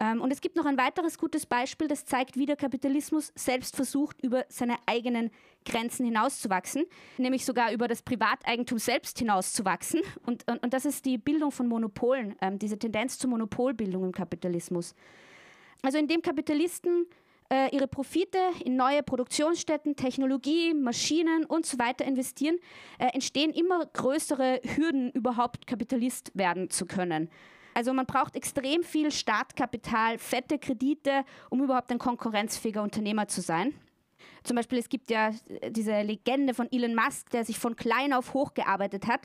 [0.00, 3.74] Ähm, und es gibt noch ein weiteres gutes Beispiel, das zeigt, wie der Kapitalismus selbst
[3.74, 5.30] versucht, über seine eigenen
[5.64, 6.84] Grenzen hinauszuwachsen,
[7.16, 10.00] nämlich sogar über das Privateigentum selbst hinauszuwachsen.
[10.24, 14.12] Und, und, und das ist die Bildung von Monopolen, ähm, diese Tendenz zur Monopolbildung im
[14.12, 14.94] Kapitalismus.
[15.82, 17.06] Also indem Kapitalisten
[17.50, 22.58] äh, ihre Profite in neue Produktionsstätten, Technologie, Maschinen und so weiter investieren,
[22.98, 27.30] äh, entstehen immer größere Hürden, überhaupt Kapitalist werden zu können.
[27.74, 33.74] Also man braucht extrem viel Startkapital, fette Kredite, um überhaupt ein konkurrenzfähiger Unternehmer zu sein.
[34.42, 35.30] Zum Beispiel, es gibt ja
[35.70, 39.20] diese Legende von Elon Musk, der sich von klein auf hoch gearbeitet hat.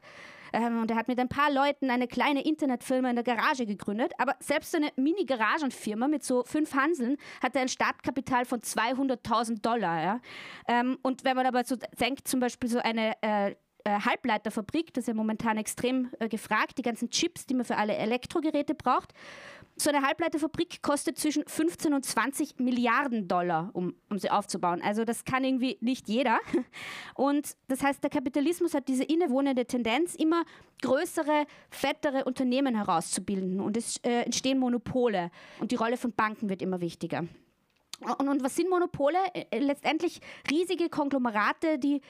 [0.54, 4.14] Ähm, und er hat mit ein paar Leuten eine kleine Internetfirma in der Garage gegründet.
[4.18, 10.02] Aber selbst so eine Mini-Garagenfirma mit so fünf Hanseln hatte ein Startkapital von 200.000 Dollar.
[10.02, 10.22] Ja?
[10.68, 15.04] Ähm, und wenn man aber so denkt, zum Beispiel so eine äh, äh, Halbleiterfabrik, das
[15.04, 19.14] ist ja momentan extrem äh, gefragt, die ganzen Chips, die man für alle Elektrogeräte braucht.
[19.76, 24.82] So eine Halbleiterfabrik kostet zwischen 15 und 20 Milliarden Dollar, um, um sie aufzubauen.
[24.84, 26.40] Also das kann irgendwie nicht jeder.
[27.16, 30.44] Und das heißt, der Kapitalismus hat diese innewohnende Tendenz, immer
[30.84, 33.60] größere, fettere Unternehmen herauszubilden.
[33.60, 35.32] Und es äh, entstehen Monopole.
[35.60, 37.26] Und die Rolle von Banken wird immer wichtiger.
[38.20, 39.18] Und, und was sind Monopole?
[39.34, 40.20] Äh, letztendlich
[40.52, 42.02] riesige Konglomerate, die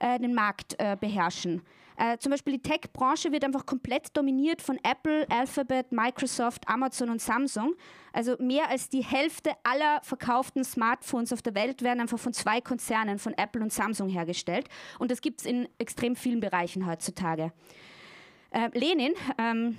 [0.00, 1.62] äh, den Markt äh, beherrschen.
[2.02, 7.20] Äh, zum Beispiel die Tech-Branche wird einfach komplett dominiert von Apple, Alphabet, Microsoft, Amazon und
[7.20, 7.76] Samsung.
[8.12, 12.60] Also mehr als die Hälfte aller verkauften Smartphones auf der Welt werden einfach von zwei
[12.60, 14.68] Konzernen, von Apple und Samsung hergestellt.
[14.98, 17.52] Und das gibt es in extrem vielen Bereichen heutzutage.
[18.50, 19.78] Äh, Lenin, ähm,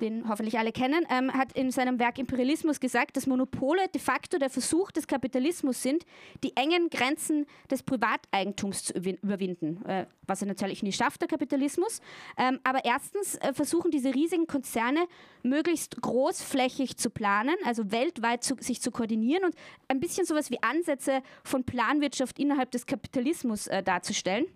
[0.00, 4.38] den hoffentlich alle kennen, ähm, hat in seinem Werk Imperialismus gesagt, dass Monopole de facto
[4.38, 6.04] der Versuch des Kapitalismus sind,
[6.42, 12.00] die engen Grenzen des Privateigentums zu überwinden, äh, was er natürlich nicht schafft, der Kapitalismus.
[12.36, 15.06] Ähm, aber erstens äh, versuchen diese riesigen Konzerne
[15.42, 19.54] möglichst großflächig zu planen, also weltweit zu, sich zu koordinieren und
[19.88, 24.46] ein bisschen sowas wie Ansätze von Planwirtschaft innerhalb des Kapitalismus äh, darzustellen.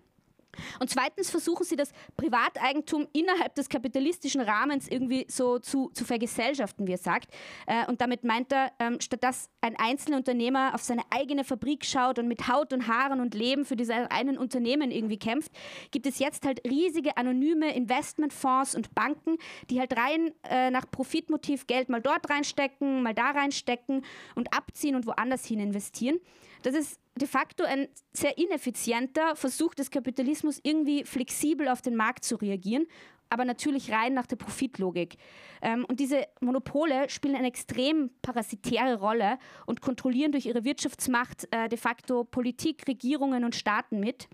[0.79, 6.87] Und zweitens versuchen sie das Privateigentum innerhalb des kapitalistischen Rahmens irgendwie so zu, zu vergesellschaften,
[6.87, 7.33] wie er sagt.
[7.67, 11.85] Äh, und damit meint er, ähm, statt dass ein einzelner Unternehmer auf seine eigene Fabrik
[11.85, 15.51] schaut und mit Haut und Haaren und Leben für dieses einen Unternehmen irgendwie kämpft,
[15.91, 19.37] gibt es jetzt halt riesige anonyme Investmentfonds und Banken,
[19.69, 24.03] die halt rein äh, nach Profitmotiv Geld mal dort reinstecken, mal da reinstecken
[24.35, 26.19] und abziehen und woanders hin investieren.
[26.61, 32.23] Das ist de facto ein sehr ineffizienter Versuch des Kapitalismus, irgendwie flexibel auf den Markt
[32.23, 32.85] zu reagieren,
[33.29, 35.17] aber natürlich rein nach der Profitlogik.
[35.61, 41.69] Ähm, und diese Monopole spielen eine extrem parasitäre Rolle und kontrollieren durch ihre Wirtschaftsmacht äh,
[41.69, 44.27] de facto Politik, Regierungen und Staaten mit.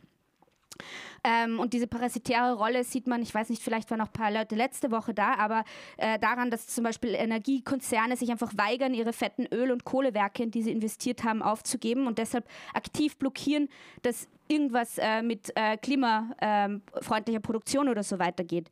[1.23, 4.31] Ähm, und diese parasitäre Rolle sieht man, ich weiß nicht, vielleicht waren noch ein paar
[4.31, 5.63] Leute letzte Woche da, aber
[5.97, 10.51] äh, daran, dass zum Beispiel Energiekonzerne sich einfach weigern, ihre fetten Öl- und Kohlewerke, in
[10.51, 13.69] die sie investiert haben, aufzugeben und deshalb aktiv blockieren,
[14.03, 18.69] dass irgendwas äh, mit äh, klimafreundlicher Produktion oder so weitergeht.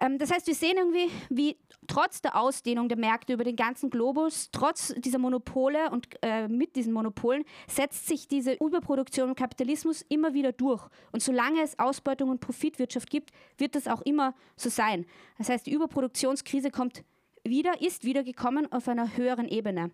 [0.00, 3.90] Ähm, das heißt, wir sehen irgendwie, wie trotz der Ausdehnung der Märkte über den ganzen
[3.90, 10.02] Globus, trotz dieser Monopole und äh, mit diesen Monopolen, setzt sich diese Überproduktion und Kapitalismus
[10.08, 10.86] immer wieder durch.
[11.12, 15.06] Und solange es Ausbeutung und Profitwirtschaft gibt, wird das auch immer so sein.
[15.38, 17.04] Das heißt, die Überproduktionskrise kommt
[17.44, 19.90] wieder, ist wieder gekommen auf einer höheren Ebene.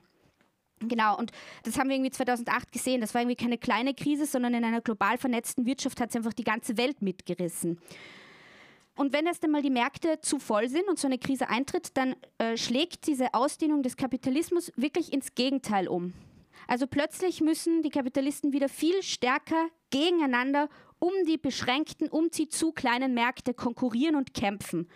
[0.81, 3.01] Genau, und das haben wir irgendwie 2008 gesehen.
[3.01, 6.35] Das war irgendwie keine kleine Krise, sondern in einer global vernetzten Wirtschaft hat es einfach
[6.35, 7.81] die ganze Welt mitgerissen.
[8.96, 12.16] Und wenn erst einmal die Märkte zu voll sind und so eine Krise eintritt, dann
[12.38, 16.14] äh, schlägt diese Ausdehnung des Kapitalismus wirklich ins Gegenteil um.
[16.66, 22.72] Also plötzlich müssen die Kapitalisten wieder viel stärker gegeneinander um die beschränkten, um die zu
[22.72, 24.88] kleinen Märkte konkurrieren und kämpfen.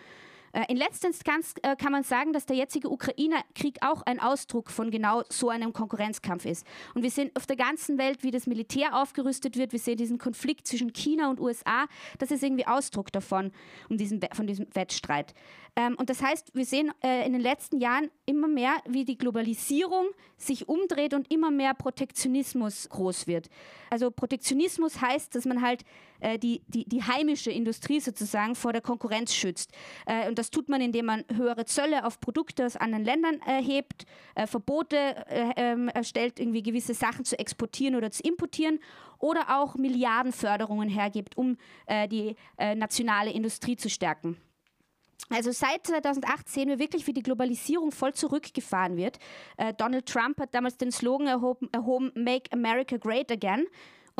[0.53, 4.69] Äh, in letzter Instanz äh, kann man sagen, dass der jetzige Ukraine-Krieg auch ein Ausdruck
[4.69, 6.65] von genau so einem Konkurrenzkampf ist.
[6.93, 9.71] Und wir sehen auf der ganzen Welt, wie das Militär aufgerüstet wird.
[9.71, 11.85] Wir sehen diesen Konflikt zwischen China und USA.
[12.19, 13.51] Das ist irgendwie Ausdruck davon,
[13.89, 15.33] um diesen, von diesem Wettstreit.
[15.75, 19.17] Ähm, und das heißt, wir sehen äh, in den letzten Jahren immer mehr, wie die
[19.17, 23.49] Globalisierung sich umdreht und immer mehr Protektionismus groß wird.
[23.89, 25.83] Also Protektionismus heißt, dass man halt
[26.21, 29.71] äh, die, die, die heimische Industrie sozusagen vor der Konkurrenz schützt.
[30.05, 34.05] Äh, und das tut man, indem man höhere Zölle auf Produkte aus anderen Ländern erhebt,
[34.35, 38.79] äh, Verbote äh, ähm, erstellt, irgendwie gewisse Sachen zu exportieren oder zu importieren
[39.19, 41.55] oder auch Milliardenförderungen hergibt, um
[42.09, 44.37] die nationale Industrie zu stärken.
[45.31, 49.17] Also seit 2008 sehen wir wirklich, wie die Globalisierung voll zurückgefahren wird.
[49.57, 53.65] Äh, Donald Trump hat damals den Slogan erhoben, erhoben Make America Great Again.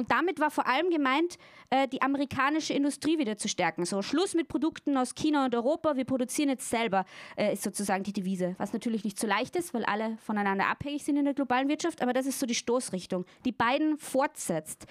[0.02, 1.38] Und damit war vor allem gemeint,
[1.70, 3.86] äh, die amerikanische Industrie wieder zu stärken.
[3.86, 7.06] So, Schluss mit Produkten aus China und Europa, wir produzieren jetzt selber,
[7.38, 8.56] äh, ist sozusagen die Devise.
[8.58, 12.02] Was natürlich nicht so leicht ist, weil alle voneinander abhängig sind in der globalen Wirtschaft,
[12.02, 14.88] aber das ist so die Stoßrichtung, die beiden fortsetzt.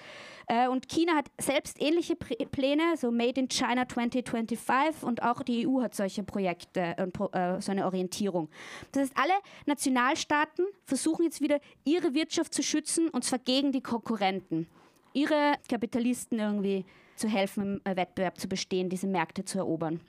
[0.47, 5.67] Äh, und China hat selbst ähnliche Pläne, so Made in China 2025 und auch die
[5.67, 7.17] EU hat solche Projekte und
[7.61, 8.47] so eine Orientierung.
[8.93, 9.33] Das heißt, alle
[9.65, 14.67] Nationalstaaten versuchen jetzt wieder ihre Wirtschaft zu schützen und zwar gegen die Konkurrenten
[15.13, 20.01] ihre Kapitalisten irgendwie zu helfen, im Wettbewerb zu bestehen, diese Märkte zu erobern.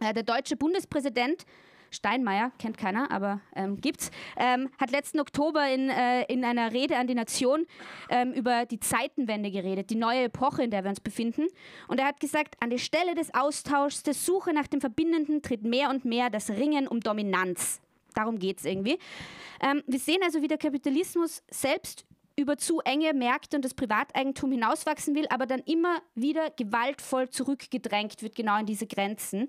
[0.00, 1.46] Äh, der deutsche Bundespräsident
[1.90, 6.96] Steinmeier, kennt keiner, aber ähm, gibt's, ähm, hat letzten Oktober in, äh, in einer Rede
[6.96, 7.66] an die Nation
[8.08, 11.46] ähm, über die Zeitenwende geredet, die neue Epoche, in der wir uns befinden.
[11.88, 15.64] Und er hat gesagt, an die Stelle des Austauschs, der Suche nach dem Verbindenden tritt
[15.64, 17.80] mehr und mehr das Ringen um Dominanz.
[18.14, 18.98] Darum geht es irgendwie.
[19.60, 22.06] Ähm, wir sehen also, wie der Kapitalismus selbst
[22.40, 28.22] über zu enge Märkte und das Privateigentum hinauswachsen will, aber dann immer wieder gewaltvoll zurückgedrängt
[28.22, 29.48] wird, genau in diese Grenzen.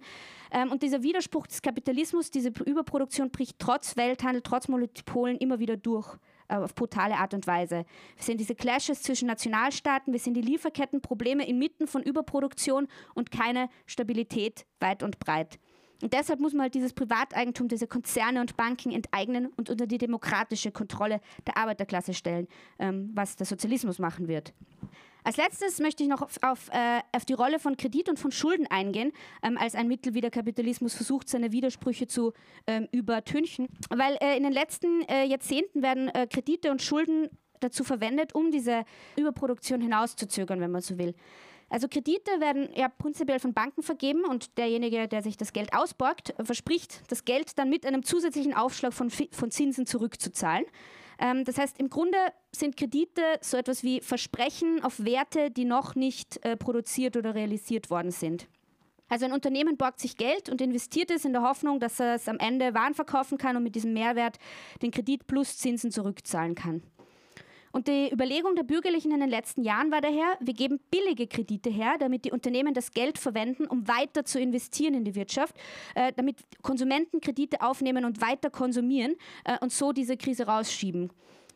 [0.52, 5.78] Ähm, und dieser Widerspruch des Kapitalismus, diese Überproduktion bricht trotz Welthandel, trotz Monopolen immer wieder
[5.78, 6.18] durch
[6.50, 7.86] äh, auf brutale Art und Weise.
[8.16, 13.70] Wir sehen diese Clashes zwischen Nationalstaaten, wir sehen die Lieferkettenprobleme inmitten von Überproduktion und keine
[13.86, 15.60] Stabilität weit und breit.
[16.02, 19.98] Und deshalb muss man halt dieses Privateigentum, diese Konzerne und Banken enteignen und unter die
[19.98, 22.48] demokratische Kontrolle der Arbeiterklasse stellen,
[22.80, 24.54] ähm, was der Sozialismus machen wird.
[25.24, 28.32] Als letztes möchte ich noch auf, auf, äh, auf die Rolle von Kredit und von
[28.32, 29.12] Schulden eingehen,
[29.44, 32.34] ähm, als ein Mittel, wie der Kapitalismus versucht, seine Widersprüche zu
[32.66, 33.68] ähm, übertünchen.
[33.90, 38.50] Weil äh, in den letzten äh, Jahrzehnten werden äh, Kredite und Schulden dazu verwendet, um
[38.50, 38.84] diese
[39.16, 41.14] Überproduktion hinauszuzögern, wenn man so will.
[41.72, 46.34] Also Kredite werden ja prinzipiell von Banken vergeben und derjenige, der sich das Geld ausborgt,
[46.44, 50.66] verspricht, das Geld dann mit einem zusätzlichen Aufschlag von, von Zinsen zurückzuzahlen.
[51.18, 52.18] Ähm, das heißt, im Grunde
[52.52, 57.90] sind Kredite so etwas wie Versprechen auf Werte, die noch nicht äh, produziert oder realisiert
[57.90, 58.50] worden sind.
[59.08, 62.28] Also ein Unternehmen borgt sich Geld und investiert es in der Hoffnung, dass er es
[62.28, 64.40] am Ende Waren verkaufen kann und mit diesem Mehrwert
[64.82, 66.84] den Kredit plus Zinsen zurückzahlen kann.
[67.72, 71.70] Und die Überlegung der Bürgerlichen in den letzten Jahren war daher, wir geben billige Kredite
[71.70, 75.56] her, damit die Unternehmen das Geld verwenden, um weiter zu investieren in die Wirtschaft,
[75.96, 81.12] äh, damit Konsumenten Kredite aufnehmen und weiter konsumieren äh, und so diese Krise rausschieben.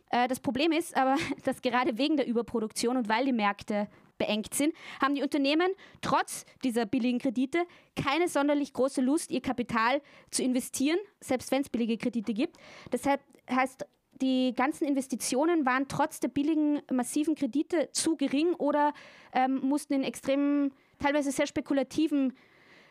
[0.09, 4.53] Äh, das Problem ist aber, dass gerade wegen der Überproduktion und weil die Märkte beengt
[4.53, 5.67] sind, haben die Unternehmen
[6.01, 7.65] trotz dieser billigen Kredite
[8.01, 10.01] keine sonderlich große Lust, ihr Kapital
[10.31, 12.57] zu investieren, selbst wenn es billige Kredite gibt.
[12.93, 13.85] Deshalb heißt
[14.21, 18.93] die ganzen Investitionen waren trotz der billigen, massiven Kredite zu gering oder
[19.33, 22.33] ähm, mussten in extremen, teilweise sehr spekulativen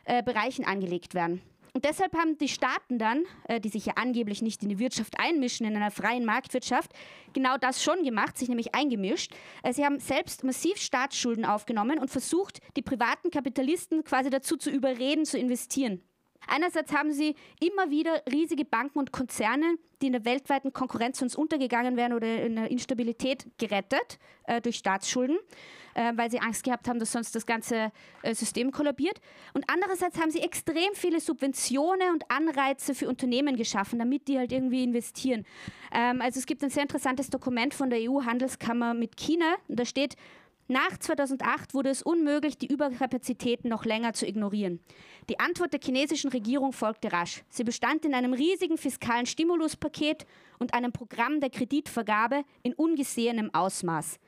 [0.04, 1.40] äh, Bereichen angelegt werden.
[1.76, 5.18] Und deshalb haben die Staaten dann, äh, die sich ja angeblich nicht in die Wirtschaft
[5.18, 6.92] einmischen, in einer freien Marktwirtschaft,
[7.32, 9.34] genau das schon gemacht, sich nämlich eingemischt.
[9.64, 14.70] Äh, sie haben selbst massiv Staatsschulden aufgenommen und versucht, die privaten Kapitalisten quasi dazu zu
[14.70, 16.00] überreden, zu investieren.
[16.46, 21.34] Einerseits haben sie immer wieder riesige Banken und Konzerne, die in der weltweiten Konkurrenz uns
[21.34, 25.38] untergegangen wären oder in der Instabilität gerettet äh, durch Staatsschulden,
[25.94, 27.90] äh, weil sie Angst gehabt haben, dass sonst das ganze
[28.22, 29.20] äh, System kollabiert.
[29.54, 34.52] Und andererseits haben sie extrem viele Subventionen und Anreize für Unternehmen geschaffen, damit die halt
[34.52, 35.46] irgendwie investieren.
[35.92, 39.54] Ähm, also es gibt ein sehr interessantes Dokument von der EU-Handelskammer mit China.
[39.68, 40.16] Und da steht,
[40.66, 44.80] nach 2008 wurde es unmöglich, die Überkapazitäten noch länger zu ignorieren.
[45.28, 47.44] Die Antwort der chinesischen Regierung folgte rasch.
[47.50, 50.26] Sie bestand in einem riesigen fiskalen Stimuluspaket
[50.58, 54.18] und einem Programm der Kreditvergabe in ungesehenem Ausmaß.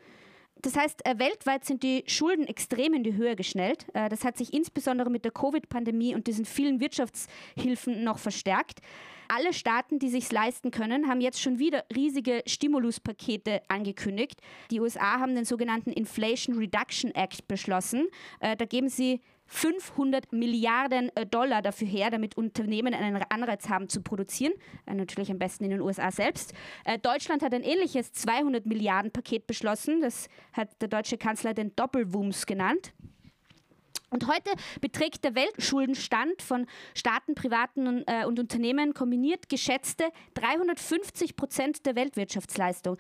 [0.63, 3.87] Das heißt, äh, weltweit sind die Schulden extrem in die Höhe geschnellt.
[3.95, 8.81] Äh, das hat sich insbesondere mit der Covid-Pandemie und diesen vielen Wirtschaftshilfen noch verstärkt.
[9.29, 14.41] Alle Staaten, die sich leisten können, haben jetzt schon wieder riesige Stimuluspakete angekündigt.
[14.71, 18.09] Die USA haben den sogenannten Inflation Reduction Act beschlossen.
[18.41, 23.89] Äh, da geben sie 500 Milliarden äh, Dollar dafür her, damit Unternehmen einen Anreiz haben
[23.89, 24.53] zu produzieren.
[24.87, 26.53] Äh, natürlich am besten in den USA selbst.
[26.85, 30.01] Äh, Deutschland hat ein ähnliches 200 Milliarden Paket beschlossen.
[30.01, 32.93] Das hat der deutsche Kanzler den Doppelwumms genannt.
[34.11, 40.05] Und heute beträgt der Weltschuldenstand von Staaten, Privaten und, äh, und Unternehmen kombiniert geschätzte
[40.35, 42.97] 350 Prozent der Weltwirtschaftsleistung.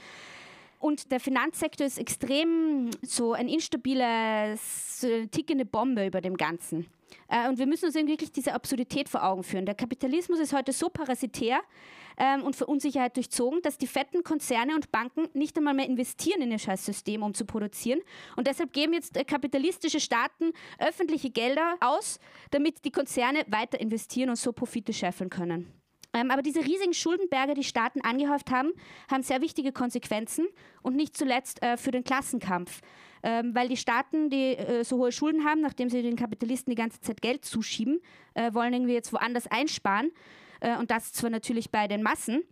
[0.79, 6.87] Und der Finanzsektor ist extrem so ein instabiles, so eine tickende Bombe über dem Ganzen.
[7.29, 9.67] Äh, und wir müssen uns wirklich diese Absurdität vor Augen führen.
[9.67, 11.61] Der Kapitalismus ist heute so parasitär
[12.17, 16.43] ähm, und für Unsicherheit durchzogen, dass die fetten Konzerne und Banken nicht einmal mehr investieren
[16.43, 18.01] in ihr Scheißsystem, um zu produzieren.
[18.37, 22.19] Und deshalb geben jetzt äh, kapitalistische Staaten öffentliche Gelder aus,
[22.51, 25.73] damit die Konzerne weiter investieren und so Profite scheffeln können.
[26.17, 28.73] Ähm, aber diese riesigen Schuldenberge, die Staaten angehäuft haben,
[29.11, 30.47] haben sehr wichtige Konsequenzen
[30.83, 32.81] und nicht zuletzt äh, für den Klassenkampf.
[33.23, 36.77] ähm, weil die Staaten, die äh, so hohe Schulden haben, nachdem sie den Kapitalisten die
[36.77, 38.01] ganze Zeit Geld zuschieben,
[38.35, 40.11] äh, wollen irgendwie jetzt woanders einsparen.
[40.81, 42.43] Und das zwar natürlich bei den Massen,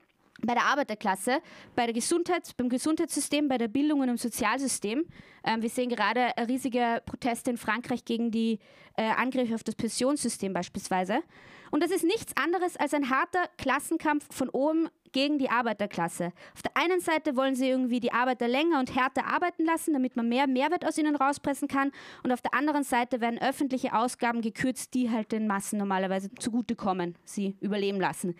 [0.42, 1.40] bei der Arbeiterklasse,
[1.74, 5.06] bei der Gesundheit, beim Gesundheitssystem, bei der Bildung und im Sozialsystem.
[5.44, 8.58] Ähm, wir sehen gerade riesige Proteste in Frankreich gegen die
[8.96, 11.22] äh, Angriffe auf das Pensionssystem beispielsweise.
[11.70, 16.32] Und das ist nichts anderes als ein harter Klassenkampf von oben gegen die Arbeiterklasse.
[16.54, 20.14] Auf der einen Seite wollen sie irgendwie die Arbeiter länger und härter arbeiten lassen, damit
[20.14, 21.90] man mehr Mehrwert aus ihnen rauspressen kann.
[22.22, 27.16] Und auf der anderen Seite werden öffentliche Ausgaben gekürzt, die halt den Massen normalerweise zugutekommen,
[27.24, 28.36] sie überleben lassen.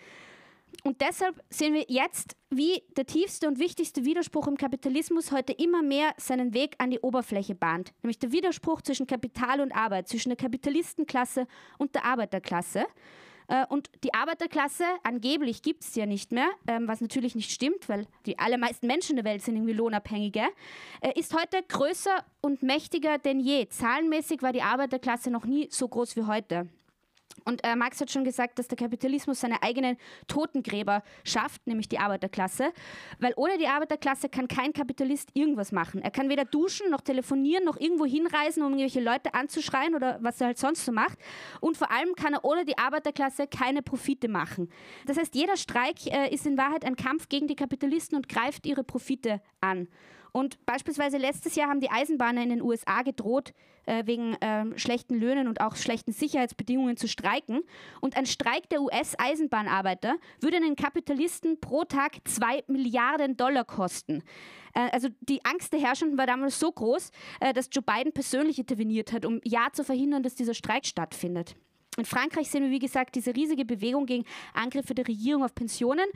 [0.83, 5.81] Und deshalb sehen wir jetzt, wie der tiefste und wichtigste Widerspruch im Kapitalismus heute immer
[5.81, 7.93] mehr seinen Weg an die Oberfläche bahnt.
[8.01, 11.47] Nämlich der Widerspruch zwischen Kapital und Arbeit, zwischen der Kapitalistenklasse
[11.77, 12.85] und der Arbeiterklasse.
[13.47, 17.87] Äh, und die Arbeiterklasse, angeblich gibt es ja nicht mehr, ähm, was natürlich nicht stimmt,
[17.89, 20.43] weil die allermeisten Menschen der Welt sind irgendwie lohnabhängige,
[21.01, 23.67] äh, ist heute größer und mächtiger denn je.
[23.67, 26.69] Zahlenmäßig war die Arbeiterklasse noch nie so groß wie heute.
[27.43, 31.99] Und äh, Marx hat schon gesagt, dass der Kapitalismus seine eigenen Totengräber schafft, nämlich die
[31.99, 32.71] Arbeiterklasse.
[33.19, 36.01] Weil ohne die Arbeiterklasse kann kein Kapitalist irgendwas machen.
[36.01, 40.39] Er kann weder duschen, noch telefonieren, noch irgendwo hinreisen, um irgendwelche Leute anzuschreien oder was
[40.41, 41.19] er halt sonst so macht.
[41.61, 44.69] Und vor allem kann er ohne die Arbeiterklasse keine Profite machen.
[45.05, 48.65] Das heißt, jeder Streik äh, ist in Wahrheit ein Kampf gegen die Kapitalisten und greift
[48.65, 49.87] ihre Profite an.
[50.35, 53.53] Und beispielsweise letztes Jahr haben die Eisenbahner in den USA gedroht,
[53.85, 57.61] äh, wegen ähm, schlechten Löhnen und auch schlechten Sicherheitsbedingungen zu streiken.
[58.01, 64.23] Und ein Streik der US-Eisenbahnarbeiter würde einen Kapitalisten pro Tag zwei Milliarden Dollar kosten.
[64.73, 68.59] Äh, also die Angst der Herrschenden war damals so groß, äh, dass Joe Biden persönlich
[68.59, 71.55] interveniert hat, um ja zu verhindern, dass dieser Streik stattfindet.
[71.97, 76.09] In Frankreich sehen wir, wie gesagt, diese riesige Bewegung gegen Angriffe der Regierung auf Pensionen.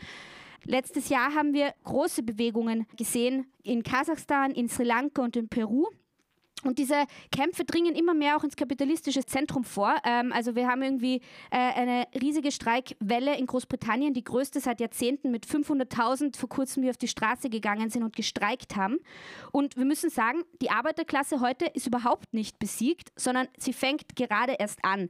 [0.65, 5.87] Letztes Jahr haben wir große Bewegungen gesehen in Kasachstan, in Sri Lanka und in Peru.
[6.63, 9.95] Und diese Kämpfe dringen immer mehr auch ins kapitalistische Zentrum vor.
[10.03, 15.31] Ähm, also wir haben irgendwie äh, eine riesige Streikwelle in Großbritannien, die größte seit Jahrzehnten
[15.31, 18.97] mit 500.000 vor kurzem, die auf die Straße gegangen sind und gestreikt haben.
[19.53, 24.55] Und wir müssen sagen, die Arbeiterklasse heute ist überhaupt nicht besiegt, sondern sie fängt gerade
[24.59, 25.09] erst an.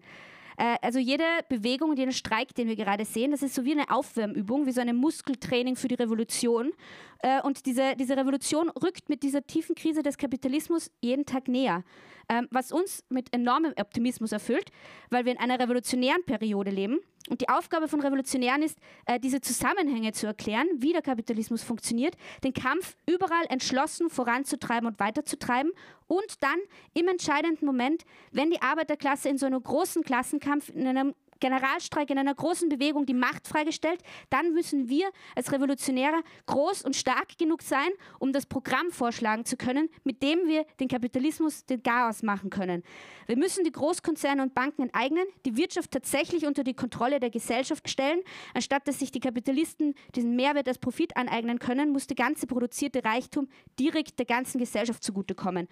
[0.60, 3.72] Äh, also jede Bewegung und jeden Streik, den wir gerade sehen, das ist so wie
[3.72, 6.74] eine Aufwärmübung, wie so ein Muskeltraining für die Revolution.
[7.20, 11.84] Äh, und diese, diese Revolution rückt mit dieser tiefen Krise des Kapitalismus jeden Tag näher.
[12.28, 14.70] Ähm, was uns mit enormem Optimismus erfüllt,
[15.10, 16.99] weil wir in einer revolutionären Periode leben.
[17.28, 22.15] Und die Aufgabe von Revolutionären ist, äh, diese Zusammenhänge zu erklären, wie der Kapitalismus funktioniert,
[22.43, 25.72] den Kampf überall entschlossen voranzutreiben und weiterzutreiben
[26.07, 26.57] und dann
[26.93, 32.17] im entscheidenden Moment, wenn die Arbeiterklasse in so einem großen Klassenkampf, in einem Generalstreik in
[32.17, 37.61] einer großen Bewegung die Macht freigestellt, dann müssen wir als Revolutionäre groß und stark genug
[37.61, 42.49] sein, um das Programm vorschlagen zu können, mit dem wir den Kapitalismus den Chaos machen
[42.49, 42.83] können.
[43.27, 47.89] Wir müssen die Großkonzerne und Banken enteignen, die Wirtschaft tatsächlich unter die Kontrolle der Gesellschaft
[47.89, 48.21] stellen.
[48.53, 53.03] Anstatt dass sich die Kapitalisten diesen Mehrwert als Profit aneignen können, muss der ganze produzierte
[53.03, 53.47] Reichtum
[53.79, 55.67] direkt der ganzen Gesellschaft zugutekommen.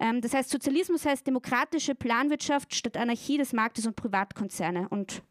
[0.00, 4.88] Ähm, das heißt, Sozialismus heißt demokratische Planwirtschaft statt Anarchie des Marktes und Privatkonzerne.
[4.88, 5.22] Und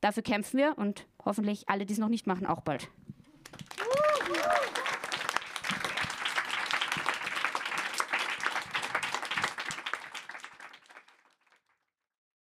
[0.00, 2.88] dafür kämpfen wir und hoffentlich alle, die es noch nicht machen, auch bald.